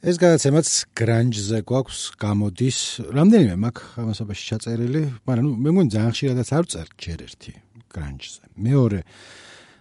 [0.00, 2.78] ეს გადაცემაც გრანჯზე გვაქვს გამოდის.
[3.12, 7.52] რამდენიმე მაქვს ამასობაში ჩაწერილი, მაგრამ ნუ მე მგონი ძალიან ხშირადაც არ წერთ ჯერ ერთი
[7.92, 8.42] გრანჯზე.
[8.64, 9.00] მეორე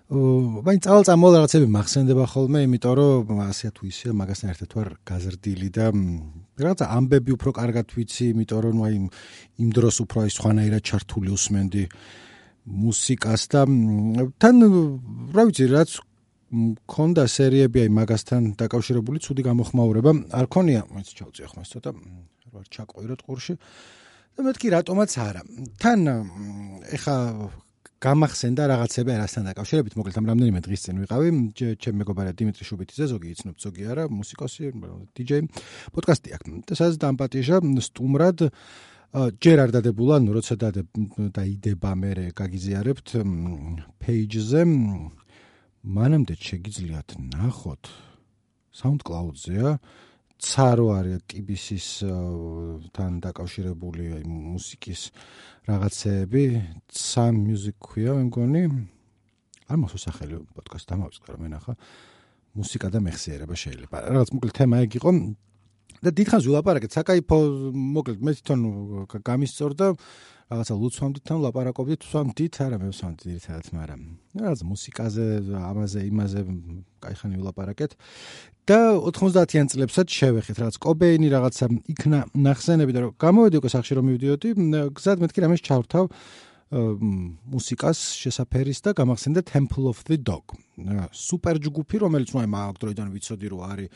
[0.10, 5.86] ვაი წალწამო რაღაცები მახსენდება ხოლმე, იმიტომ რომ ასე თუ ისე მაგასთან ერთად ვარ გაზრდილი და
[6.59, 8.95] რაღაცა ამბები უფრო კარგად ვიცი, იმიტომ რომ აი
[9.63, 11.83] იმ დროს უფრო აი სხვანაირად ჩართული უსმენდი
[12.67, 13.61] მუსიკას და
[14.41, 14.55] თან
[15.31, 15.89] რა ვიცი რაც
[16.50, 20.11] მქონდა სერიები აი მაგასთან დაკავშირებული ცუდი გამოხმაურება.
[20.34, 23.54] არ ქონია მეც ჩავწი ახლა ცოტა რა ჩაყვიროთ ყურში.
[24.36, 25.41] და მეთქი რატომაც არა.
[25.77, 26.00] თან
[26.97, 27.15] ეხა
[28.00, 29.93] გამახსენდა რაღაცები არასთან დაკავშირებით.
[30.00, 31.27] მოკლედ ამ რამდენიმე დღის წინ ვიყავი.
[31.54, 34.63] ჩემ მეგობარად დიმიტრი შუბიტიძე ზოგი იცნობ ზოგი არა მუსიკოსი
[35.19, 35.41] დიჯეი
[35.94, 38.39] პოდკასტი აქვს და სადაც დამპატიჟა სტუმრად
[39.41, 40.53] ჯერ არ დადებულა ნუ როცა
[41.33, 43.08] დაიდება მე გაგიზიარებთ
[44.00, 44.61] პეიჯზე
[45.80, 47.88] მანამდე შეგიძლიათ ნახოთ
[48.75, 49.72] SoundCloud-ზეა
[50.39, 51.88] цаრო არის კიბისის
[52.95, 55.02] თან დაკავშირებული მუსიკის
[55.67, 56.44] რაღაცეები.
[56.91, 58.63] Sam Music ქვია მე მგონი.
[59.67, 61.75] არ მოსო სახელი პოდკასტ დამავიწყე მე ნახა.
[62.55, 63.95] მუსიკა და მეხსიერება შეიძლება.
[64.16, 65.11] რაღაც მოკლედ თემა ეგ იყო.
[66.00, 66.91] და დიდხანს ვილაპარაკეთ.
[66.95, 67.35] საკაიფო
[67.75, 68.59] მოკლედ მე თვითონ
[69.19, 69.88] გამისწორდა
[70.50, 74.02] რაღაცა ლუცვამდით თან ლაპარაკობდით ვსვამდით არა მე ვსვამდი ერთადაც მაგრამ
[74.42, 75.25] რაღაც მუსიკაზე
[75.61, 76.41] ამაზე იმაზე
[77.06, 77.91] кай ხანი ვილაპარაკეთ
[78.66, 82.19] და 90-იან წლებსაც შევეხეთ რაც კობეინი რაღაცა იქნა
[82.50, 84.50] ნახსენები და რომ გამოვედი უკვე სახში რომ მივდიოდი
[84.97, 86.06] გზად მეთქი რამეს ჩავრთავ
[86.69, 90.53] მუსიკას შესაფერის და გამახსენდა Temple of the Dog.
[91.09, 93.89] სუპერ ჯგუფი, რომელიც მე მაგდროიდან ვიცოდი რომ არის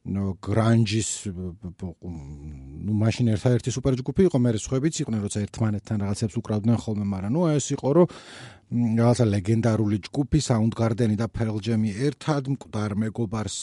[0.00, 7.04] გრანჯის ნუ მაშინ ერთ-ერთი სუპერ ჯგუფი იყო, მე სხვაებიც იყვნენ, როცა ერთმანეთთან რაღაცებს უკრავდნენ ხოლმე,
[7.04, 8.06] მაგრამ ნუ ეს იყო რომ
[8.96, 13.58] რაღაცა ლეგენდარული ჯგუფი Soundgarden-ი და Pearl Jam-ი ერთად მკვდარ მეგობარს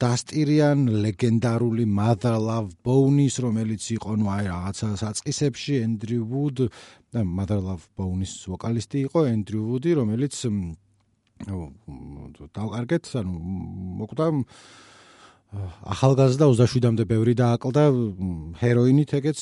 [0.00, 6.72] დასტირიან ლეგენდარული Mother Love Bone-ის, რომელიც იყო ნუ აი რაღაცა საწყისებში Andrew Wood
[7.12, 10.34] და Mother Love Bone-ის ვოკალისტი იყო Andrew Wood-ი, რომელიც
[11.44, 11.58] ნუ
[12.56, 13.32] დავკარგეთ, ანუ
[14.00, 14.26] მოკვდა
[15.48, 17.84] ახალგაზრდა 27-მდე ბევრი დააკლდა
[18.60, 19.40] ჰეროინით ეგეც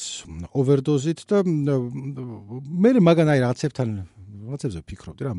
[0.54, 3.88] ოვერდოზით და მე მაგანაი რაღაცებთან
[4.46, 5.34] რაღაცებზე ფიქრობდი რა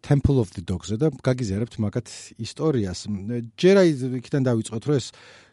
[0.00, 2.08] Temple of the Dogs და გაგიზიარებთ მაგათ
[2.40, 3.00] ისტორიას.
[3.60, 5.06] ჯერ აი იქიდან დავიწყოთ რომ ეს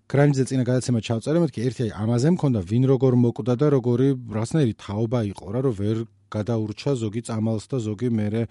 [0.07, 4.73] გრანჯზე წინა გადაცემა ჩავწერე, მეთქი ერთი აი ამაზე მქონდა ვინ როგორ მოკვდა და როგორი რაღაცნაირი
[4.79, 5.97] თაობა იყო რა, რომ ვერ
[6.31, 8.47] გადაურჩა ზოგი წამალს და ზოგი მერე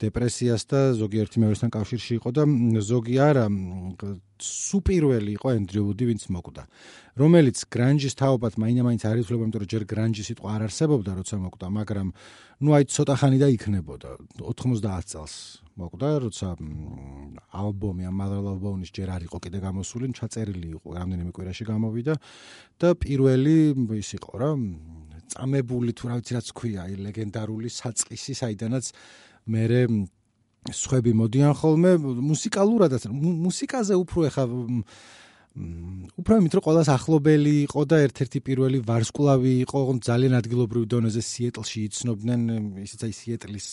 [0.00, 2.42] დეპრესიას და ზოგიერთი მეორესთან კავშირში იყო და
[2.80, 3.44] ზოგი არა
[4.40, 6.62] სუპირველი იყო ენდრიუ ვუდი ვინც მოკვდა.
[7.20, 11.66] რომელიც გრანჯის თაობად მაინამაინც არ ითვლება იმიტომ რომ ჯერ გრანჯი სიტყვა არ არსებობდა როცა მოკვდა
[11.76, 12.08] მაგრამ
[12.64, 14.10] ნუ აი ცოტა ხანი და იქნებოდა
[14.40, 15.34] 90 წელს
[15.80, 16.48] მოკვდა როცა
[17.60, 22.14] ალბომი ამ Mother Love Bone-ის ჯერ არ იყო კიდე გამოსული ჩაწერილი იყო რამდენიმე კვირაში გამოვიდა
[22.80, 23.56] და პირველი
[24.00, 24.50] ის იყო რა
[25.30, 28.84] წამებული თუ რა ვიცი რაც ქვია აი ლეგენდარული საწყისი საიდანაც
[29.46, 29.64] მე
[30.68, 34.44] სხვები მოდიან ხოლმე მუსიკალურადაც მუსიკაზე უფრო ეხა
[35.50, 41.80] უფრო იმით რომ ყოველას ახლობელი იყო და ერთ-ერთი პირველი ვარსკვლავი იყო ძალიან ადგილობრივ დონეზე სიეტლში
[41.90, 42.42] იცნობდნენ
[42.86, 43.66] ისიც აი სიეტლის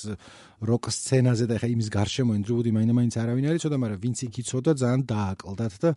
[0.66, 4.72] როკ სცენაზე და ეხა იმის გარშემო ენდრუვუდი მაინც არავინ არ იცოდა მაგრამ ვინც იქ იცოდა
[4.82, 5.90] ძალიან დააკლდათ და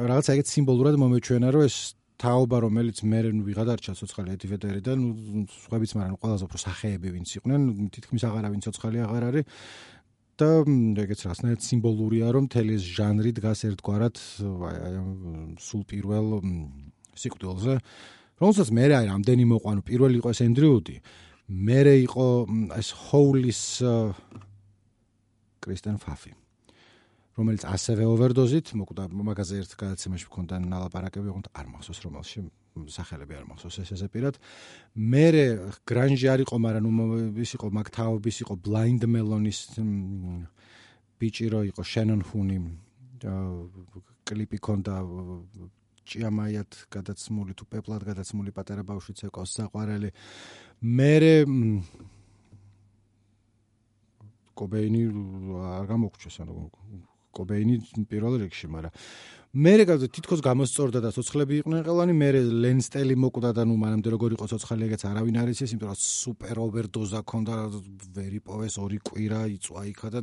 [0.00, 1.76] რაღაც ეგეთ სიმბოლურად მომეჩვენა რომ ეს
[2.20, 7.62] თაობა რომელიც მე ვიღადარჩა ცოცხალი ედიფედერი და ნუ სხვაებიც მაგრამ ყველაზე უფრო სახეები ვინც იყვნენ
[7.96, 9.44] თითქმის აღარავინ ცოცხალი აღარ არის.
[10.40, 10.64] და
[11.04, 14.16] ეგეც რასნაირად სიმბოლურია რომ მთელი ეს ჟანრი დგას ერთგვარად
[14.68, 14.92] აი
[15.60, 16.26] სულ პირველ
[17.20, 17.74] სიკვდილზე.
[18.40, 19.80] რომელსაც მე აი რამდენი მოყვანო?
[19.84, 20.96] პირველი იყო ეს ენდრიუდი
[21.50, 22.26] მე იყო
[22.80, 23.60] ეს ჰოულის
[25.60, 26.32] კრისტენ ფაფი
[27.40, 32.38] რომელიც ასევე ოვერდოზით მოკვდა მაგაზე ერთ გადაცემაში მქონდა ნალაპარაკები, ოღონდ არ მახსოვს რომელში
[32.92, 34.36] სახელები არ მახსოვს ეს ესე პირად.
[34.94, 35.24] მე
[35.88, 37.04] გრანჟი არ იყო, მაგრამ ნუ
[37.40, 39.58] ის იყო მაგთაობის იყო ბლაინდ მელონის
[41.20, 42.58] ბიჭი რო იყო შენონ ჰუნი
[44.28, 44.94] კლიპი ქონდა
[46.10, 50.10] ჭიამაიად გადაცმული თუ პეპლად გადაცმული პატარა ბავშვიც ეკოს საყვარელი.
[50.80, 51.12] მე
[54.60, 55.02] კობეინი
[55.80, 58.92] არ გამოგჩეს ანუ კობეინი პირველ რიგში, მაგრამ
[59.50, 62.14] მე რეგავ თითქოს გამოსწორდა და ცოცხლები იყვნენ ყველანი.
[62.14, 62.28] მე
[62.62, 66.56] ლენსტელი მოკვდა და ნუ მანამდე როგორ იყო ცოცხალი ეგეც არავინ არ იცის იმიტომ რომ სუპერ
[66.62, 67.54] ოვერდოზა ქონდა
[68.14, 70.20] ვერი პოვეს ორი კვირა იწვა იქა და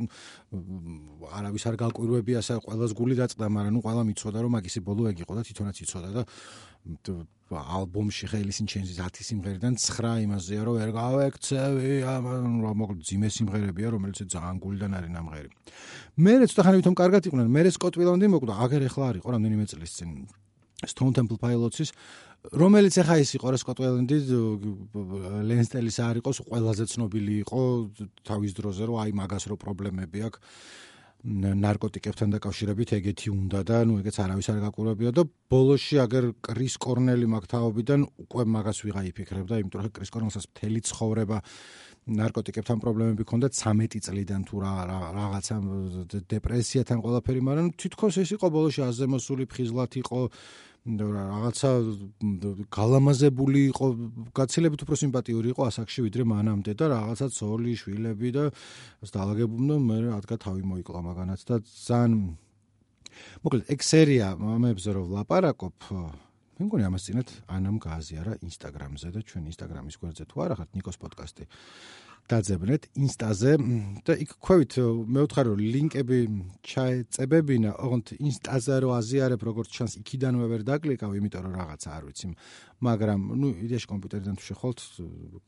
[1.28, 5.20] არავის არ გალკვირვებია სა ყველას გული დაწყდა მაგრამ ნუ ყველა მიცოდა რომ მაგისი ბოლო ეგ
[5.28, 6.22] იყო და თვითონაც იცოდა და
[7.48, 12.26] ალბომში ხელის ინჩენზი 10 სიმღერიდან 9 იმაზეა რომ ვერ გავექცევი ამ
[12.76, 15.48] მოკლედ ძიმე სიმღერებია რომელიც ძალიან გულიდან არის ნამღერი.
[16.20, 17.48] მე ცოტა ხანი ვითომ კარგად იყვნენ.
[17.48, 20.28] მე სკოტ ვილონდი მოკვდა აგერ ეხლა არ იყო რამდენიმე წლის წინ.
[20.86, 21.90] Stone Temple Pilots-ის
[22.54, 24.16] რომელიც ახლა ის იყო რა სკოტ ვილონდი
[25.48, 27.62] ლენსტელის არ იყოს ყველაზე ცნობილი იყო
[28.28, 30.38] თავის დროზე რომ აი მაგას რო პრობლემები აქვს
[31.26, 37.26] ნარკოტიკებთან დაკავშირებით ეგეთი უნდა და ნუ ეგეც არავის არ გაკურებია და ბოლოში აგერ კრის კორნელი
[37.34, 41.38] მაგთაობიდან უკვე მაგას ვიღა იფიქრებდა იმიტომ რომ კრის კორნელსაც მთელი ცხოვრება
[42.08, 44.72] ნარკოტიკებთან პრობლემები ჰქონდა 13 წლიდან თუ რა
[45.18, 45.56] რაღაცა
[46.30, 50.20] დეპრესიათან ყველაფერი მაგრამ თითქოს ეს იყო ბოლოში აზემოსული ფხიზლად იყო
[50.96, 51.70] რაღაცა
[52.72, 53.86] გალამაზებული იყო,
[54.32, 58.44] გაცილებით უფრო სიმპათიური იყო ასაკში ვიდრე მანამდე და რაღაცა ძოლი, შვილები და
[59.04, 62.12] დაალაგებულნო მე რადგა თავი მოიკლა მაგანაც და ძალიან
[63.44, 65.76] მოკლედ ექსერია მომებზე რომ ვლაპარაკობ
[66.58, 70.98] მე მგონი ამას წინათ ანამ გააზიარა ინსტაგრამზე და ჩვენ ინსტაგრამის გვერდზე თუ არა ხართ ნიკოს
[71.02, 71.44] პოდკასტი
[72.28, 73.52] დაძებნეთ ინსტაზე
[74.04, 74.74] და იქ ქვევით
[75.14, 76.18] მე ვთქარო ლინკები
[76.60, 82.28] ჩაეწებებინა, ოღონდ ინსტაზე რო აზიარებ როგორც ჩანს იქიდანვე ვერ დაკლიკავ, იმიტომ რომ რაღაცა არ ვიცი,
[82.84, 84.78] მაგრამ ნუ იდეაში კომპიუტერიდან თუ შეხვალთ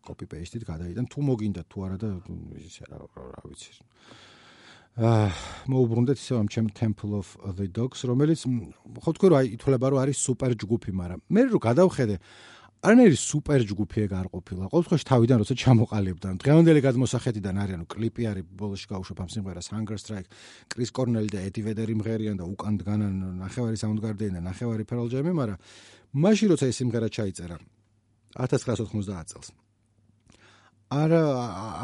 [0.09, 2.09] კოპი პეისტით გადაიტან თუ მოგინდა თუ არა და
[2.65, 3.73] ისე რა რა ვიცი.
[5.71, 8.43] მოუბრუნდეთ ისევ ამ ჩემ Temple of the Dogs, რომელიც
[9.01, 12.17] ხო თქვი რომ აი ითვლება რომ არის სუპერ ჯგუფი, მაგრამ მე რო გადავხედე
[12.81, 14.65] არანაირი სუპერ ჯგუფი ეგ არ ყოფილა.
[14.73, 19.99] ყოველ შემთხვევაში თავიდან როცა ჩამოყალიბდა, დღევანდელი გადმოსახედიდან არიანო კლიპი არის ბოლოში გავუშვებ ამ სიმღერას Hunger
[20.01, 20.29] Strike,
[20.73, 23.13] Chris Cornell და Eddie Vedder იმღერიან და უკან დგანან
[23.45, 25.59] ნახევარი Soundgarden და ნახევარი Pearl Jam-ი, მაგრამ
[26.25, 27.57] მაშინ როცა ეს სიმღერა ჩაიწერა
[28.41, 29.49] 1990 წელს.
[30.89, 31.23] არა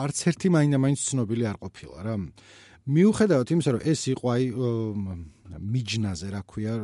[0.00, 2.16] არც ერთი მაინა მაინც ცნობილი არ ყოფილა რა.
[2.86, 4.44] მიუხედავად იმისა, რომ ეს იყო აი
[5.56, 6.74] მიჯნაზე, რა ქვია,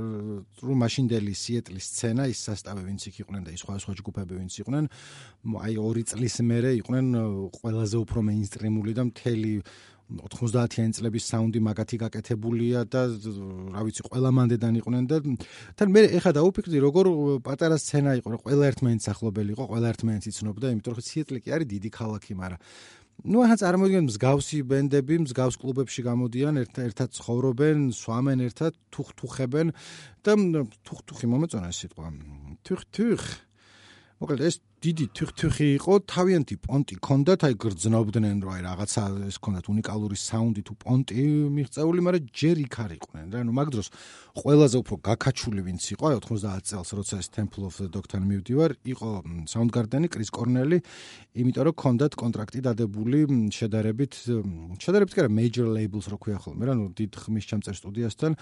[0.66, 4.52] რომ მაშინდელი სიეტლის სცენა, ის სასტავი ვინც იქ იყვნენ და ის სხვა სხვა ჯგუფები ვინც
[4.62, 4.84] იყვნენ,
[5.62, 7.06] აი ორი წლის მერე იყვნენ
[7.58, 9.52] ყველაზე უფრო მეინსტრიმული და მთელი
[10.12, 13.02] 90-იანი წლების საუნდი მაგათი გაკეთებულია და
[13.72, 15.16] რა ვიცი, ყველა მანდედან იყვნენ და
[15.78, 17.04] თან მე ეხა დაუფიქრდი, როგორ
[17.46, 21.48] პატარა სცენა იყო, რომ ყველა ერთმანეთს ახლობელი იყო, ყველა ერთმანეთს იცნობდა, იმიტომ რომ სიეტლი კი
[21.56, 22.60] არის დიდი ქალაქი, მაგრამ
[23.22, 29.70] ну ახლა წარმოგიდგენთ მსგავსი ბენდები მსგავს კლუბებში გამოდიან ერთ-ერთად ცხოვრობენ სვამენ ერთად თუხთუხებენ
[30.26, 30.34] და
[30.82, 32.08] თუხთუხი მომეწონა სიტყვა.
[32.66, 33.22] თუხთუხ.
[34.18, 39.66] მოკლედ ეს დიდი თუხთუხი იყო თავიანთი პონტი ქონდათ აი გრძნობდნენ რომ აი რაღაცა ეს ქონდათ
[39.70, 41.22] უნიკალური საუნდი თუ პონტი
[41.54, 43.40] მიღწეული მაგრამ ჯერ იქ არ იყვნენ რა.
[43.46, 43.88] ნუ მაგ დროს
[44.42, 48.70] ყველაზე უფრო გაკაჩული ვინც იყო აი 90 წელს როცა ეს Temple of the Dog-თან მივდივარ
[48.82, 49.10] იყო
[49.54, 50.78] Soundgarden-ი კრის კორნელი
[51.38, 53.20] იმიტომ რომ ქონდათ კონტრაქტი დადებული
[53.54, 54.12] შედარებით
[54.82, 58.32] შედარებით კი არა major labels რო ქვია ხოლმე რა ნუ დიდ ხმის ჩამწერ სტუდიასთან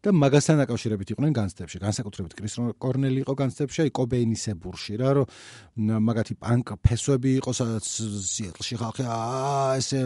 [0.00, 1.76] და მაგასთან დაკავშირებით იყვნენ განცდებში.
[1.84, 7.86] განსაკუთრებით კრის კორნელი იყო განცდებში აი კობეინისებურში რა რომ მაგათი პანკ ფესვები იყო სადაც
[8.30, 10.00] სიეტლში ხალხი აა ესე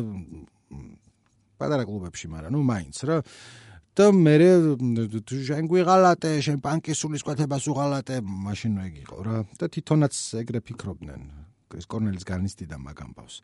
[1.60, 3.18] პატარა კლუბებში მაგრამ ნუ მაინც რა
[3.94, 4.34] და მე
[5.22, 10.60] თუ შენ გვიღალატე შენ პანკის სულის კვეთებას უღალატე მაშინ ეგ იყო რა და თვითონაც ეგრე
[10.66, 11.22] ფიქრობდნენ
[11.70, 13.36] კრის კორნელის განისტიდა მაგამბავს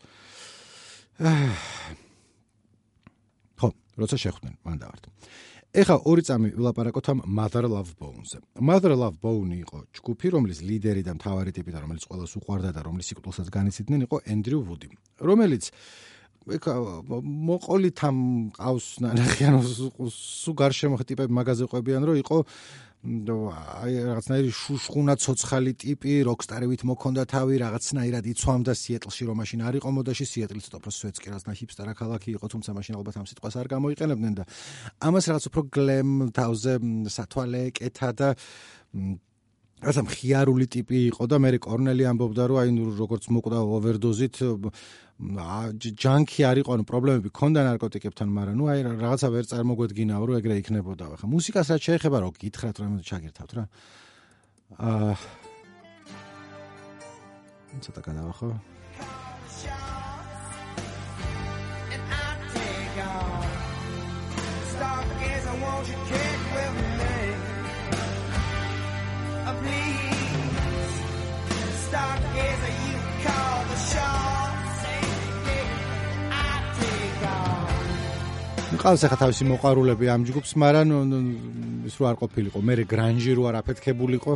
[3.60, 3.68] ხო
[4.02, 5.04] როცა შეხვდნენ მან დავართ
[5.70, 8.40] ეხა ორი წამი ვილაპარაკოთ ამ Mother Love Bone-ზე.
[8.58, 12.80] Mother Love Bone იყო ჯგუფი, რომლის ლიდერი და მთავარი ტიპი და რომელიც ყველას უყვარდა და
[12.82, 14.90] რომლის სიკვდილსაც განიცდიდნენ იყო Andrew Wood,
[15.22, 15.70] რომელიც
[16.50, 16.74] ეხა
[17.22, 18.18] მოყოლით ამ
[18.56, 22.36] ყავს ნახიან სუ გარშემო ტიპები მაღაზე ყვებიან რომ იყო
[23.00, 29.88] აი რაღაცნაირი შუშხუნა ცოცხალი ტიპი როკსტარივით მოქონდა თავი რაღაცნაირად იცვამდა სიეტლში რომ მაშინ არ იყო
[29.96, 33.66] მოდაში სიეტლი ცოტა უფრო სვეცკი რაღაცნა ჰიპსტარა ქალაქი იყო თუმცა მაშინ ალბათ ამ სიტყვას არ
[33.72, 34.44] გამოიყენებდნენ და
[35.00, 36.72] ამას რაღაც უფრო გლემ თავზე
[37.08, 38.28] სათვალე კეთა და
[39.80, 42.68] რაღაცა მხიარული ტიპი იყო და მე კორნელი ამბობდა რომ აი
[43.00, 44.36] როგორც მოკვდა ოვერდოზით
[46.00, 50.54] ჯანკი არ იყო ანუ პრობლემები ქონდა ნარკოტიკებთან მაგრამ ნუ აი რაღაცა ვერ წარმოგვედგინაო რომ ეგრე
[50.60, 51.26] იქნებოდა ხა.
[51.28, 53.64] მუსიკას რაც შეეხება რომ გითხრათ რომ ჩაგირთავთ რა.
[54.80, 55.12] აა
[57.84, 58.48] ცოტა გადავახო.
[59.60, 59.89] Stop
[78.80, 80.88] მყავს ახლა თავისი მოყარულები ამ ჯგუფს, მაგრამ
[81.84, 84.32] ის რო არ ყოფილიყო, მე გრანჟი რო არ აფეთქებულიყო,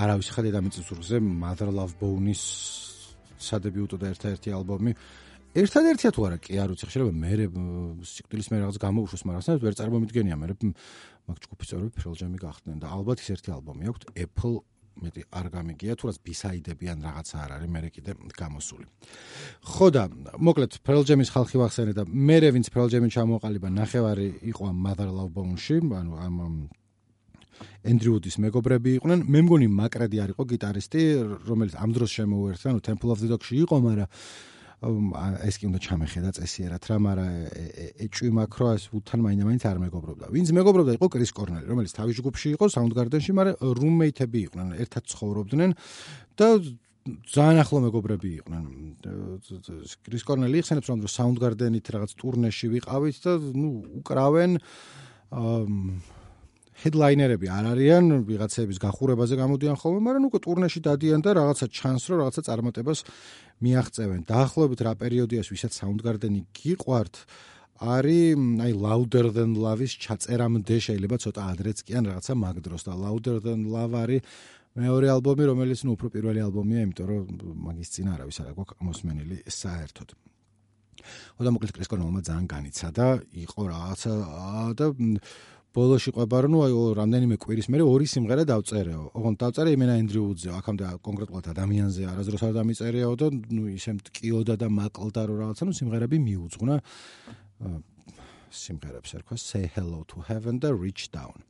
[0.00, 2.42] არავის ხა დედამიწის ზურგზე Mother Love Bone-ის
[3.44, 4.92] სადებიუტო და ერთ-ერთი ალბომი.
[5.54, 7.30] ერთადერთია თუ არა კი არ ვიცი შეიძლება მე
[8.08, 10.46] სიკვდილის მე რაღაც გამოუშვოს მაგრამ ვერ წარმომიდგენია მე
[11.24, 14.56] მაგ ჯგუფის წევრები Pearl Jam-ი გახდნენ და ალბათ ის ერთი ალბომი აქვს Apple
[15.02, 18.86] მეტი არ გამიგია თუ რაც B-side-ები ან რაღაცა არ არის მე კიდე გამოსული.
[19.74, 20.02] ხო და
[20.38, 25.32] მოკლედ Pearl Jam-ის ხალხი ვახსენე და მე ვინც Pearl Jam-ი ჩამოყალიბა ნახევარი იყო Mother Love
[25.34, 26.36] Bone-ში, ანუ ამ
[27.84, 29.20] Wood-ის მეგობრები იყვნენ.
[29.30, 31.00] მე მგონი მაკრედი არისო გიტარისტი,
[31.46, 34.08] რომელიც ამ დროს შემოუერთდა, ანუ Temple of the Dog-ში იყო, მაგრამ
[34.82, 37.30] ეს კი უნდა ჩამეხედა წესიერად რა, მაგრამ
[38.04, 40.26] ეჭვი მაქრო ეს უთან მაინდა-მაინც არ მეგობრობდა.
[40.34, 45.70] ვინც მეგობრობდა იყო კრის კორნელი, რომელიც თავის ჯგუფში იყო Soundgarden-ში, მაგრამ roommate-ები იყვნენ, ერთად ცხოვრობდნენ
[46.36, 46.48] და
[47.04, 48.64] ძალიან ახლო მეგობრები იყვნენ.
[50.04, 54.52] კრის კორნელი იხსენებს რომ Soundgarden-ით რაღაც ტურნეში ვიყავით და ნუ უკრავენ
[56.82, 62.16] ჰედლაინერები არ არიან, ვიღაცების გახურებაზე გამოდიან ხოლმე, მაგრამ უკვე ტურნეში დადიან და რაღაცა ჩანს, რომ
[62.22, 63.00] რაღაცა წარმატებას
[63.62, 64.20] მიაღწევენ.
[64.26, 67.14] დაახლოებით რა პერიოდიას ვისაც Soundgarden-ი გიყვართ,
[67.78, 72.92] არის აი Louder Than Love-ის ჩაწერამდე შეიძლება ცოტა ადრეც კი ან რაღაცა მაგ დროს და
[72.94, 74.22] Louder Than Love არის
[74.74, 77.22] მეორე ალბომი, რომელიც ნუ უფრო პირველი ალბომია, იმიტომ რომ
[77.66, 80.08] მაგის წინ არავის არ აქვს მოსმენილი საერთოდ.
[81.38, 83.06] ოდა მოკლედ კრისკონმა ძალიან განიცა და
[83.44, 84.12] იყო რაღაცა
[84.78, 84.86] და
[85.74, 89.02] ბოლოში ყובה რომ აი რამდენიმე კვირის მერე ორი სიმღერა დავწერეო.
[89.18, 94.68] ოღონდ დავწერე იმენა ენდრიუძე, აქამდე კონკრეტულად ადამიანზე არასდროს არ დამიწერეო და ნუ ისემ ტკიოდა და
[94.70, 96.74] მაკლდა რომ რაღაცა ნუ სიმღერები მიუძღვნა
[98.54, 101.42] სიმღერებს ერქვა Say Hello to Heaven და Reach Down.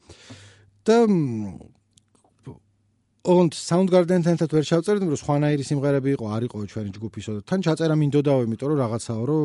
[0.85, 1.05] და
[3.25, 7.95] und Soundgarden-თან ერთად ვერ ჩავწერეთ, მაგრამ სხვანაირი სიმღერები იყო, არ იყო ჩვენი ჯგუფისო თან ჩაწერა
[7.97, 9.41] მინდოდაო, იმიტომ რომ რაღაცაო, რომ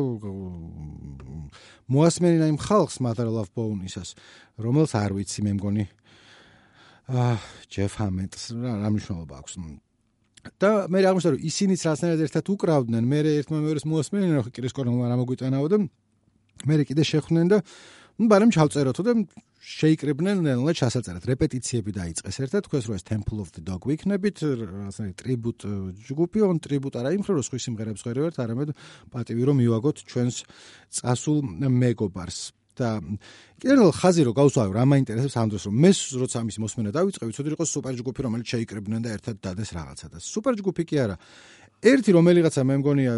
[1.88, 4.12] მოასმენინა იმ ხალხს Mother Love Bone-ისას,
[4.60, 5.84] რომელს არ ვიცი მე მგონი.
[7.08, 7.34] აა,
[7.72, 9.56] Jeff Hammond-ს რა მნიშვნელობა აქვს?
[10.60, 15.08] და მე აღმოჩნდა რომ ისინიც რაღაცნაირად ერთად უკრავდნენ, მე ერთმა მეორეს მოასმენინა, ხო კრის კორნელმა
[15.08, 15.78] რა მოგვიტანაო და
[16.68, 17.58] მე კიდე შეხვდნენ და
[18.20, 19.12] მაგრამ ჩავწეროთო და
[19.60, 21.24] შეიკრიბნენ ნელა ჩასაწერეთ.
[21.24, 24.44] რეპეტიციები დაიწყეს ერთად, თქვენს რო ეს Temple of the Dog ვიქნებით,
[24.92, 25.58] ასე ტრიბუტ
[26.04, 28.68] ჯგუფი, on ტრიბუტ არა იმ რომ სხვის სიმღერებს ღერევერთ, არამედ
[29.08, 30.36] პატივი რომ მივაგოთ ჩვენს
[31.00, 32.52] წასულ მეგობარს.
[32.80, 33.00] და
[33.60, 35.90] კიდევ ხაზი რო გავსვავ რა მაინტერესებს ამ დროს რომ მე
[36.22, 40.82] როცა ამის მოსმენა დავიწყე ვიცოდი იყოს სუპერჯგუფი რომელიც შეიკრიბნენ და ერთად დადეს რაღაცა და სუპერჯგუფი
[40.88, 41.16] კი არა
[41.92, 43.14] ერთი რომელიღაცა მე მგონია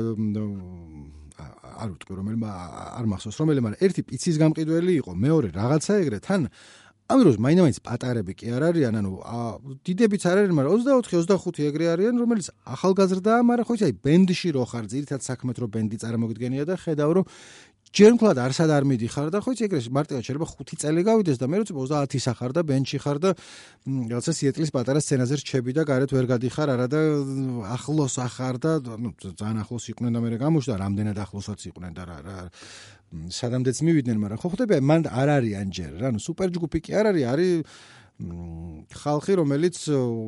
[1.38, 2.50] არ ვიტყვი რომელმა
[2.98, 6.48] არ მახსოვს რომელმა ერთი პიცის გამყიდველი იყო მეორე რაღაცა ეგრე თან
[7.12, 9.10] ამ დროს მაინც პატარები კი არ არიან ანუ
[9.84, 12.46] დიდებიც არ არიან მაგრამ 24 25 ეგრე არიან რომელიც
[12.76, 17.10] ახალგაზრდაა მაგრამ ხო იცი აი ბენდში რო ხარ ძირითად საქმეთ რო ბენდი წარმოგიდგენია და ხედავ
[17.20, 17.24] რომ
[17.92, 21.46] ჯერ მკლად არსად არ მიდიხარ და ხო იცი ეგრე მარტივად შეიძლება 5 წელი გავიდეს და
[21.52, 23.30] მე როცა 30 სახარ და ბენჩი ხარ და
[23.84, 27.00] რაღაცა სიეტლის პატარა სცენაზე რჩები და გარეთ ვერ გადიხარ არა და
[27.76, 32.18] ახლოს ახარ და ნუ ძალიან ახლოს იყვნენ და მე გამოშდა რამდენად ახლოსაც იყვნენ და რა
[32.24, 32.36] რა
[33.12, 37.12] სადამდეც მივიდნენ მაგრამ ხო ხვდები მან არ არიან ჯერ რა ნუ სუპერ ჯგუფი კი არ
[37.12, 37.52] არის არის
[38.92, 39.76] ხალხი რომელიც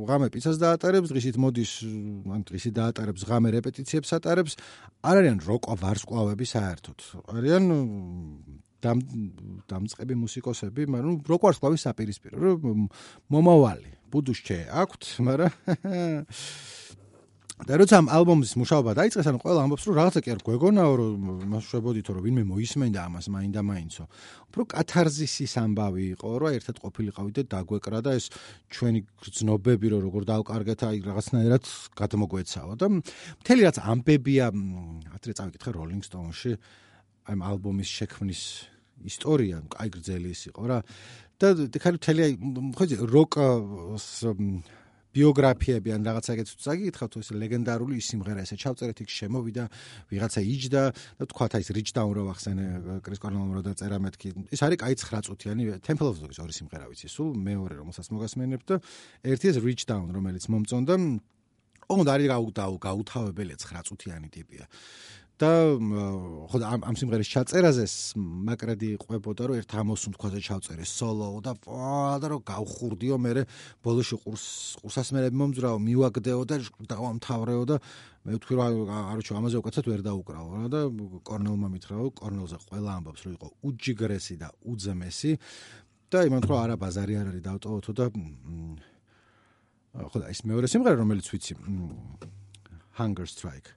[0.08, 1.72] ღამე პიცას დაატარებს, დღისით მოდის,
[2.32, 4.56] ან დღისით დაატარებს ღამე რეპეტიციებს ატარებს,
[5.04, 6.98] არ არიან როკ ვარსკვლავები საერთოდ.
[7.34, 7.64] არიან
[8.84, 8.98] დამ
[9.70, 12.56] დამწყები მუსიკოსები, მაგრამ როკ ვარსკვლავის საპირისპირო,
[13.32, 15.52] მომავალი, ბუდუშჩე აქვთ, მაგრამ
[17.54, 21.18] და როცა ამ ალბომის მუშაობა დაიწყეს, ანუ ყველა ამბობს, რომ რაღაცა კი არ გვეგონაო, რომ
[21.54, 24.04] მას შვებოდითო, რომ ვინმე მოისმენდა ამას მაინდა მაინცო.
[24.50, 28.26] უფრო კათარზისის ამბავი იყო, რომ ერთად ყოფილიყავით და დაგვეკრა და ეს
[28.74, 32.86] ჩვენი გრძნობები, რომ როგორ დავკარგეთ, აი რაღაცნაირად გადმოგვეცაო და
[33.38, 34.46] მთელი რაც ამბებია,
[35.14, 36.52] ათრე წავიკითხე Rolling Stone-ში,
[37.30, 38.42] აი ალბომის შექმნის
[39.06, 40.78] ისტორია, აი გრძელი ის იყო რა.
[41.38, 42.32] და ხარ მთელი აი
[42.78, 44.06] ხო იცი როკს
[45.14, 49.64] ბიოგრაფიები ან რაღაცა ეგეც წაგიკითხავთ ეს ლეგენდარული სიმღერა ესე ჩავწერეთ იქ შემოვიდა
[50.10, 50.82] ვიღაცა იჯდა
[51.22, 52.66] და თქვა თა ის რიჩ დაუნ რო ახსენე
[53.06, 56.90] კრის კორნელმა რო დაწერა მეთქი ის არის კაი 9 წუთიანი temple of the ორი სიმღერა
[56.90, 58.74] ვიცი სულ მეორე რომელსაც მოგასმენებ და
[59.22, 60.94] ერთი ეს რიჩ დაუნ რომელიც მომწონდა.
[61.84, 62.28] ოღონდ არის
[62.80, 64.64] გაუთავებელი 9 წუთიანი ტიპია
[65.34, 65.50] და
[66.46, 67.84] ხო ამ ამ სიმღერის ჩაწერაზე
[68.46, 71.52] მაკრედი ყვებოდა რომ ერთ ამოს თქვაზე ჩავწერე სოლო და
[72.22, 73.42] და რომ გავხურდიო მე
[73.82, 74.44] ბოლოში ყურს
[74.78, 77.76] ყურსას მე მომძრაო მივაგდეო და დავამთავრეო და
[78.24, 80.80] მე ვთქვი რომ არჩო ამაზე უკაცად ვერ დაუკრავო რა და
[81.26, 85.32] კორნელმა მითხრა კორნელზე ყველა ამბობს რომ იყო უჯიგრესი და უძმესი
[86.14, 88.06] და იმან თქვა არა ბაზარი არ არის დავტოვოთო და
[89.98, 91.58] ხო და ის მეორე სიმღერა რომელიც ვიცი
[92.94, 93.74] Hunger Strike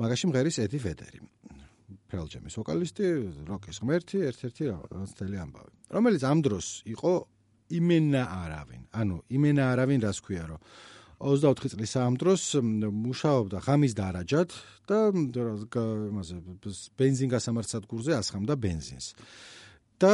[0.00, 1.20] მაგაში მღერის ედი ვედერი.
[2.12, 3.04] ფელჯემის ვოკალისტი,
[3.48, 5.72] როკის ღმერთი, ერთ-ერთი რაცდელი ამბავი.
[5.96, 7.12] რომელიც ამ დროს იყო
[7.72, 8.82] იმენა არავინ.
[8.92, 10.60] ანუ იმენა არავინ რას ქვია, რომ
[11.22, 14.50] 24 წლის ამ დროს მუშაობდა ღამის დარაჯად
[14.90, 16.34] და იმაზე
[16.98, 19.06] ბენზინგასამართსადგურზე ასხამდა ბენზინს.
[20.02, 20.12] და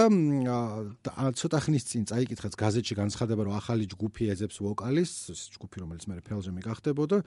[1.33, 6.62] ცოტა ხნის წინ წაიკითხეთ გაზეთში განცხადება, რომ ახალი ჯგუფი ეძებს ვოკალისტს, ჯგუფი რომელიც მე ფელჟემი
[6.62, 7.18] გახდებოდა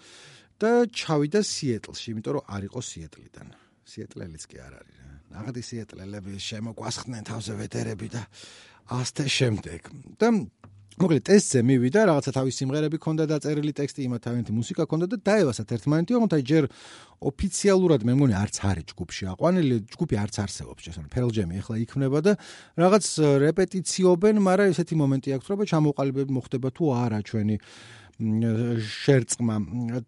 [0.62, 3.48] და ჩავიდა სიეტლში, იმიტომ რომ არ იყო სიეტლიდან.
[3.82, 4.98] სიეტლელიც კი არ არის.
[5.32, 8.22] ნახდი სიეტლელები შემოგვასხდნენ თავზე ვეტერები და
[8.91, 9.82] ასთე შემდეგ.
[10.20, 10.27] და
[11.00, 15.69] მოკლედ ტესტზე მივიდა, რაღაცა თავის სიმღერები ქონდა დაწერილი ტექსტი, იმათ თავიანთი მუსიკა ქონდა და დაევასათ
[15.77, 16.63] ერთმანეთი, თუმცა ჯერ
[17.31, 22.19] ოფიციალურად მე მგონი არც არის ჯგუფში აყვანილი, ჯგუფი არც არსებობს, შესაძლოა Pearl Jam ეხლა იქნება
[22.27, 22.33] და
[22.75, 23.05] რაღაც
[23.45, 27.55] რეპეტიციობენ, მაგრამ ესეთი მომენტი აქვს, რომ ჩამოყალიბება მოხდება თუ არა ჩვენი
[28.21, 29.55] შერწყმა.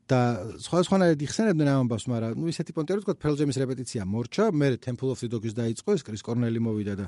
[0.06, 0.22] და
[0.62, 4.54] სხვა სხვანაირად იხსენებდნენ ამ ამბავს, მაგრამ ნუ ისეთი პონტი რომ თქვა Pearl Jam-ის რეპეტიცია მორჩა,
[4.54, 7.06] მე Temple of the Dog-ის დაიწყო, ეს კრის კორნელი მოვიდა და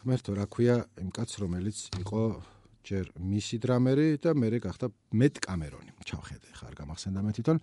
[0.00, 2.22] ღმერთო რა ქვია იმ კაცს რომელიც იყო
[2.80, 5.92] ჯერ მისი დრამერი და მე გახდა მეტ კამერონი.
[6.00, 7.58] ჩავხედე ხარ გამახსენდა მე თვითონ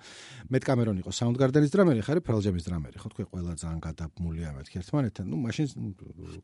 [0.53, 3.01] მეტ კამერონი იყო Soundgarden-ის დრამერი, Pearl Jam-ის დრამერი.
[3.01, 5.25] ხო თქვი ყველა ძალიან გადაბმულია მეთქი ერთმანეთთან.
[5.25, 5.65] ნუ მაშინ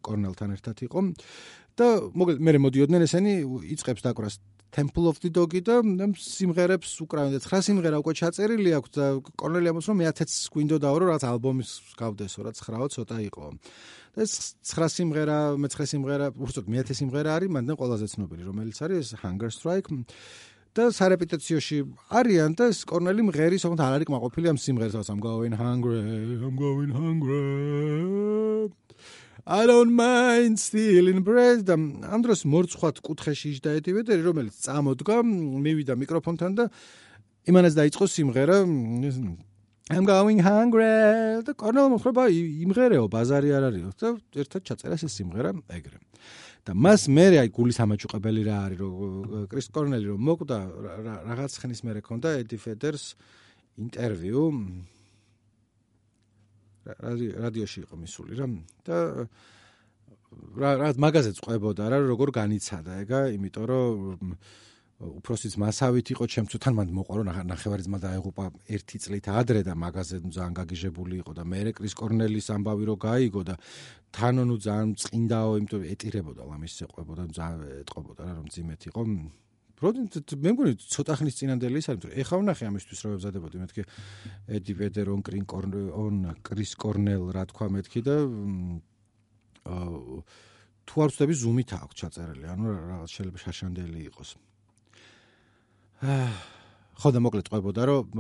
[0.02, 1.00] კორნელთან ერთად იყო
[1.78, 1.86] და
[2.18, 3.34] მოგეთ მე მოდიოდნენ ესენი
[3.78, 4.42] იწებს დაკვრას
[4.74, 5.78] Temple of the Dog-ი და
[6.18, 9.06] სიმღერებს უკრავენ და 9 სიმღერა უკვე ჩაწერილი აქვს და
[9.38, 13.46] კორნელი ამბობს რომ მე 1000 გვინდოდაო რომ რაც ალბომის გავდესო რა 9-ო ცოტა იყო.
[14.14, 19.06] და ეს 9 სიმღერა, მე-9 სიმღერა, უბრალოდ მე-10 სიმღერა არის, მანდ ყველაზე ცნობილი, რომელიც არის
[19.24, 19.90] Hunger Strike
[20.74, 21.78] და სარეპეტიციოში
[22.18, 26.02] არიან და ეს კორნელი მღერის, თუმცა არ არის კმაყოფილი ამ სიმღერას, I'm going hungry,
[26.42, 28.74] I'm going hungry.
[29.46, 31.68] I don't mind stealing bread.
[31.70, 36.66] ამ დროს მორცხვად კუთხეში იჯდა ედი ვედერი, რომელიც წამოდგა, მივიდა მიკროფონთან და
[37.52, 38.58] იმანაც დაიწყო სიმღერა,
[39.92, 41.44] I'm going hungry.
[41.44, 44.08] და კორნელ მოხრება იმღერეო, ბაზარი არ არის და
[44.40, 46.00] ერთად ჩაწერა ეს სიმღერა ეგრე.
[46.64, 50.58] და მას მე აი გულის ამაჭუყებელი რა არის, რომ კრის კორნელი რომ მოკვდა
[51.28, 53.06] რაღაც ხნის მერე ქონდა ედი ფედერს
[53.76, 54.44] ინტერვიუ
[56.84, 58.48] რადიოში იყო მისული რა
[58.88, 58.98] და
[60.60, 64.36] რა რა მაგაზეც ყვებოდა რა როგორ განიცადა ეგა იმიტომ რომ
[65.04, 68.46] უფროსიც მასავით იყო ჩემთვის თან მანდ მოყარო ნახევარი ძმა დაეღუპა
[68.76, 73.42] ერთი წლით ადრე და მაღაზე ძალიან გაგიჟებული იყო და მე კრის კორნელის ამბავი რო გაიგო
[73.44, 73.56] და
[74.16, 79.02] თანონუ ძალიან წინდაო იმიტომ ეტირებოდა ლამის ეყვებოდა ძალიან ეტყობოდა რა რომ ძიმეთ იყო.
[79.74, 83.56] პროდუქტ მე მგონი ცოტა ხნის წინანდელი ის არის ეხა ვნახე ამისთვის რო ებზადებოდი.
[83.64, 83.82] მეთქი
[84.56, 85.74] ედი ვედერონ კრინ კორნ
[86.46, 88.16] კრის კორნელ რა თქვა მეთქი და
[90.88, 92.46] თუ არ ვწდები ზუმით აქვს ჩაწერილი.
[92.54, 94.30] ანუ რაღაც შეიძლება შაშანდელი იყოს
[96.04, 98.20] ხო და მოკლედ ყვებოდა რომ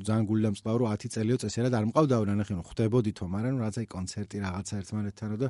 [0.00, 4.36] ძალიან გულიდან მსწავრო 10 წელიო წესერად არ მყავდაო ნახე რომ ხვდებოდითო მაგრამ რაც აი კონცერტი
[4.42, 5.48] რაღაცა ერთმანეთთან და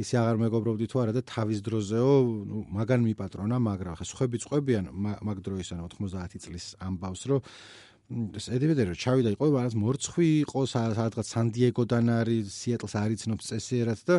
[0.00, 2.14] ისე აღარ მეგობრობდითო არა და თავის დროზეო
[2.50, 7.40] ნუ მაგან მიპატრონა მაგრამ ხა სხვები წყვებიან მაგ დროისან 90 წლის ამბავს რომ
[8.10, 14.16] ეს ედივედე რომ ჩავიდა იყო რაღაც მორცხვი იყო სადღაც სანდიეგოდან არის სიეტლს არიცნობს წესიერად და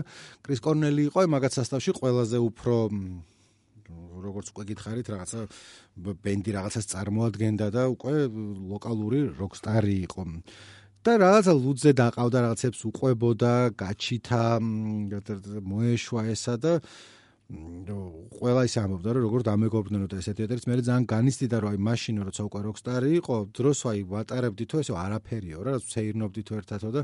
[0.48, 2.76] კრის კორნელი იყო მაგაც სასტავში ყველაზე უფრო
[4.26, 5.42] როგორც უკვე გითხარით რაღაცა
[6.26, 8.16] ბენდი რაღაცას წარმოადგენდა და უკვე
[8.72, 10.24] ლოკალური როკსტარი იყო.
[11.02, 16.74] და რაღაცა ლუდზე დაყავდა რაღაცებს უყვებოდა გაჩითა მოეშვა ესა და
[18.42, 22.16] ყველა ის ამბობდა რომ როგორ დამეგობრდნენ და ესეთი ეტერიც მე ძალიან განიცდიდა რომ აი მაშინ
[22.28, 27.02] როცა უკვე როკსტარი იყო დროს აი ვატარებდითო ესე არაფერიო რა რაც ცეირნობდითო ერთადო და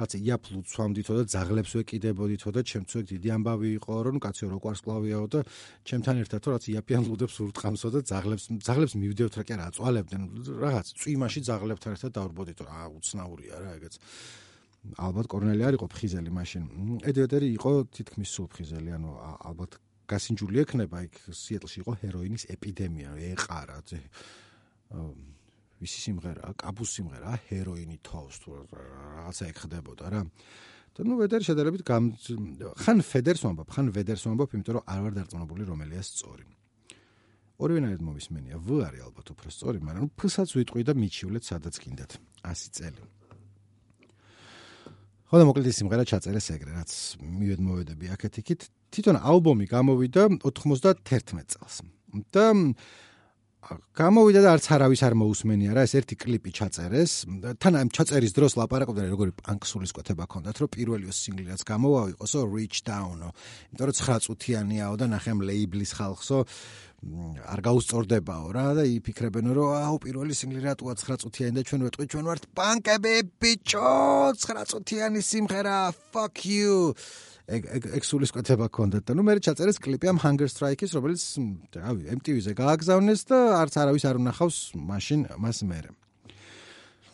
[0.00, 5.26] რაც იაფლუც სვამდითო და ძაღლებს ვეკიდებოდითო და ჩემც დიდი ამბავი იყო რომ კაცო როკვარს კლავიაო
[5.34, 5.40] და
[5.84, 10.22] ჩემთან ერთად რაც იაფიან ლუდებს ურტყამსო და ძაღლებს ძაღლებს მივდევთ რა კი არა აწვალებდნენ
[10.64, 13.94] რაღაც წვიმაში ძაღლებთან ერთად დავრბოდითო რა უცნაურია რა ეგეც
[14.80, 16.64] ალბათ კორნელი არ იყო ფხიზელი მაშინ.
[17.04, 19.10] ედვედერი იყო თითქმის სულ ფხიზელი, ანუ
[19.44, 19.76] ალბათ
[20.08, 23.78] გასინჯული ექნება იქ სიეტლში იყო ჰეროინის ეპიდემია, ეყარა.
[25.80, 30.22] ვისი სიმღერა, კაბუს სიმღერა, ჰეროინი თავს თუ რაღაცა ეხდებოდა რა.
[30.90, 35.62] და ნუ ვედერი შედარებით ხან ფედერს ვამბობ, ხან ვედერს ვამბობ, იმიტომ რომ არ ვარ დარწმუნებული
[35.70, 36.44] რომელია სწორი.
[37.60, 42.12] ორივენაირად მომისმენია, ვ არის ალბათ უფრო სწორი, მაგრამ ფსაც ვიტყვი და მიჩივლეთ სადაც გინდათ.
[42.42, 43.19] 100 წელი.
[45.30, 48.64] ხო და მოკლედ ის სიმღერა ჩაწერეს ეგრე, რაც მივედ მოვედები აქეთ-იქით.
[48.90, 51.76] თვითონ ალბომი გამოვიდა 91 წელს.
[52.34, 52.46] და
[53.60, 57.12] გამოვიდა და არც არავის არ მოусმენია რა ეს ერთი კლიპი ჩაწერეს.
[57.60, 62.40] თან ამ ჩაწერის დროს ლაპარაკობდნენ როგორი პანკსულის კვეთება ქონდათ რომ პირველი სინგლი რაც გამოვა იყოსო
[62.48, 63.30] reach down-ო.
[63.70, 66.38] იმიტომ რომ 9 წუთიანიაო და ნახე ამ ლეიბლის ხალხსო
[67.00, 72.06] არ გაუსწორდებაო რა და იფიქრებენ რომ აუ პირველი სინგლი რატოა 9 წუთიანი და ჩვენ ვეტყვი
[72.12, 73.92] ჩვენ ვართ პანკები ბიჭო!
[74.36, 75.78] 9 წუთიანი სიმღერა
[76.12, 76.92] fuck you
[77.50, 81.22] ექსულის კვეთება ქონდათ და ნუ მე ჩაწერეს კლიპი ამ Hunger Strike-ის, რომელიც
[81.74, 85.90] რავი, MTV-ზე გააგზავნეს და არც არავის არ უნახავს მაშინ მას მერე.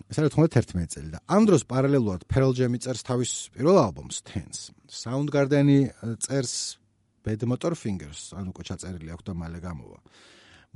[0.06, 4.70] ეს არის 91 წელი და ამ დროს პარალელურად Pearl Jam-ი წერს თავის პირველ ალბომს Tense.
[4.86, 5.90] Soundgarden-ი
[6.22, 6.78] წერს
[7.24, 9.98] Bad Motor Fingers, ანუ უკვე ჩაწერილი აქვს და მალე გამოვა.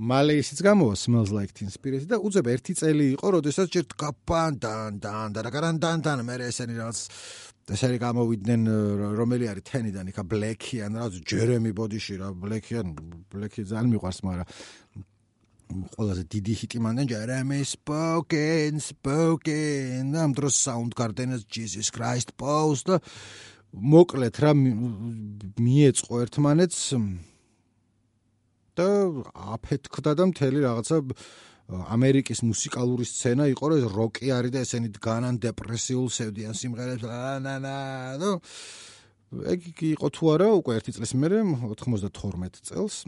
[0.00, 4.56] მალე ისიც გამოვა Smells Like Teen Spirit და უძებ ერთი წელი იყო, როდესაც ჯერ კაპან
[4.56, 4.96] დან
[5.36, 6.98] და რაგან დან დან მე ესენი რაღაც
[7.70, 8.62] ეს არის გამოვიდნენ
[9.14, 12.88] რომელი არის თენიდან იქა ბლექი ან რა ჯერემი ბოდიში რა ბლექი ან
[13.30, 14.46] ბლექი ძალიან მიყვარს მაგრამ
[15.94, 22.90] ყველაზე დიდი ჰიტი მანდან ჯერემი სპოკენ სპოკენ ამ დროს საუნდ გარდენს ჯიზის კრაისტ პოუსტ
[23.70, 26.80] მოკლედ რა მიეწყო ერთმანეთს
[28.74, 28.88] და
[29.54, 30.96] აფეთქდა და მთელი რაღაცა
[31.70, 37.04] ამერიკის მუსიკალური სცენა იყო რომ როკი არის და ესენი დგანან დეპრესიულ სევდიან სიმღერებს.
[37.46, 37.74] ნანა
[38.18, 38.30] ნუ
[39.54, 39.60] ეგ
[39.94, 43.06] იყო თუ არა უკვე ერთი წლის მერე 92 წელს.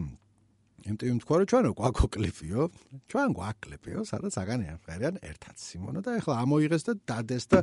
[0.82, 2.60] MTV-მ თქვა რომ ჩვენ გვაქვს კლიპიო
[3.06, 7.60] ჩვენ გვაქვს კლიპიო სადაც აგანია ფერიან ერთად სიმონო და ეხლა ამოიღეს და დადეს და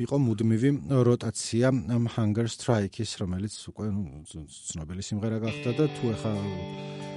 [0.00, 1.68] იყო მუდმივი როტაცია
[2.16, 3.92] Hunger Strike-ის რომელიც უკვე
[4.72, 7.09] ცნობილი სიმღერა გახდა და თუ ეხლა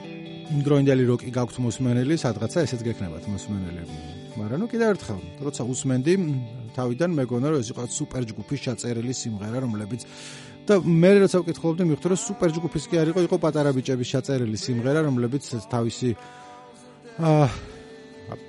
[0.54, 3.84] იმდროინდელი როკი გაქვთ მოსმენელი, სადღაცა ესეც გექნებათ მოსმენელი.
[4.38, 6.14] მაგრამ ნუ კიდევ ერთხელ, როცა უსმენდი,
[6.78, 10.02] თავიდან მეგონა რომ ეს იყო სუპერ ჯგუფის ჩაწერილი სიმღერა, რომლებიც
[10.70, 14.58] და მე როცა ვკითხულობდი, მივხვდი რომ სუპერ ჯგუფის კი არ იყო, იყო პატარა ბიჭების ჩაწერილი
[14.58, 16.10] სიმღერა, რომლებიც თავისი
[17.20, 17.48] აა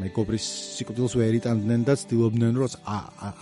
[0.01, 0.45] მეგობრის
[0.79, 2.71] სიკვდილს ვერ იტანდნენ და ცდილობდნენ რომ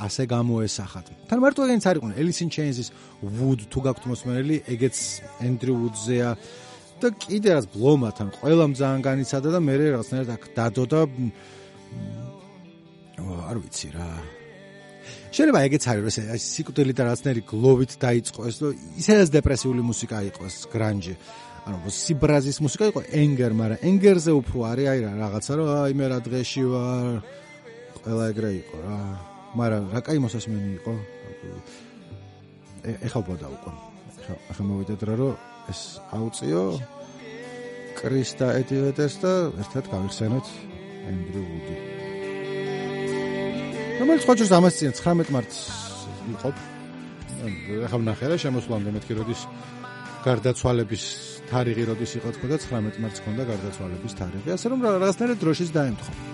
[0.07, 1.07] ასე გამოესახათ.
[1.29, 2.89] თან მარტო ეგენიც არ იყვნენ, Alice in Chains-ის
[3.23, 4.97] Wood თუ გაქვთ მოსმენელი, ეგეც
[5.45, 6.31] Andrew Wood-ზეა.
[7.02, 11.00] და კიდე რაც ბლომათან ყველამ ძალიან განიცადა და მე რაღაცნაირად აქ დადო და
[13.48, 14.10] არ ვიცი რა
[15.32, 18.68] შეიძლება ეგეც არის რომ ეს სიკვდილი და რაღაცნაირი გლოვით დაიწყო ეს და
[19.02, 21.16] ისედაც დეპრესიული მუსიკა იყოს გრანჯი
[21.68, 26.06] ანუ სიბრაზის მუსიკა იყო ენგერ მაგრამ ენგერზე უფრო არის აი რა რაღაცა რომ აი მე
[26.12, 27.16] რა დღეში ვარ
[28.02, 29.00] ყველა ეგრე იყო რა
[29.60, 30.94] მაგრამ რა кай მოსასმენი იყო
[33.08, 33.72] ეხა ბოდა უკვე
[34.52, 35.81] ეხა მოვიდეთ რა რომ ეს
[36.17, 36.63] აუწიო
[37.99, 40.47] კრის და ეთი ვეტერს და ერთად გავიხსენოთ
[41.13, 41.77] ენდრუ ვუდი.
[44.03, 45.59] რომელიც ხოჭოს ამას წინ 19 მარტს
[46.35, 46.51] იყო.
[47.87, 49.41] ახლა ნახე რა შემოსვლამდე მეთქი როდის
[50.27, 51.05] გარდაცვალების
[51.51, 54.49] თარიღი როდის იყო თქო და 19 მარტს ქონდა გარდაცვალების თარიღი.
[54.57, 56.32] ასე რომ რაღაცნაირად დროშიც დაემთხო.